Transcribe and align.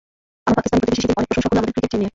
আমার 0.49 0.55
পাকিস্তানি 0.57 0.81
প্রতিবেশী 0.81 1.01
সেদিন 1.07 1.19
অনেক 1.21 1.29
প্রশংসা 1.31 1.47
করল 1.49 1.57
আমাদের 1.59 1.73
ক্রিকেট 1.73 1.89
টিম 1.91 1.99
নিয়ে। 2.01 2.09